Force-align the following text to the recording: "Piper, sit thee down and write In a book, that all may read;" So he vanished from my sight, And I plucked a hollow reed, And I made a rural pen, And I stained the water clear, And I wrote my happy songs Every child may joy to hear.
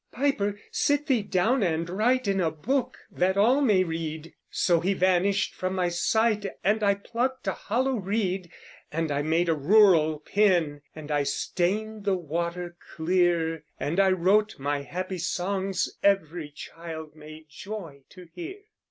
"Piper, 0.11 0.59
sit 0.71 1.05
thee 1.05 1.21
down 1.21 1.61
and 1.61 1.87
write 1.87 2.27
In 2.27 2.41
a 2.41 2.49
book, 2.49 2.97
that 3.11 3.37
all 3.37 3.61
may 3.61 3.83
read;" 3.83 4.33
So 4.49 4.79
he 4.79 4.95
vanished 4.95 5.53
from 5.53 5.75
my 5.75 5.89
sight, 5.89 6.43
And 6.63 6.81
I 6.81 6.95
plucked 6.95 7.45
a 7.45 7.51
hollow 7.51 7.97
reed, 7.97 8.49
And 8.91 9.11
I 9.11 9.21
made 9.21 9.47
a 9.47 9.53
rural 9.53 10.17
pen, 10.19 10.81
And 10.95 11.11
I 11.11 11.21
stained 11.21 12.03
the 12.05 12.15
water 12.17 12.75
clear, 12.95 13.63
And 13.79 13.99
I 13.99 14.09
wrote 14.09 14.57
my 14.57 14.81
happy 14.81 15.19
songs 15.19 15.87
Every 16.01 16.49
child 16.49 17.15
may 17.15 17.45
joy 17.47 18.01
to 18.09 18.27
hear. 18.33 18.57